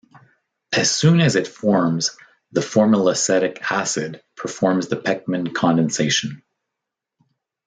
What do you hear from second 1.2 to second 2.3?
as it forms,